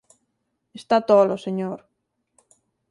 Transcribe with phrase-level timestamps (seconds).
[0.79, 1.79] Está tolo, señor.